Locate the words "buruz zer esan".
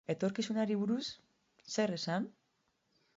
0.79-2.27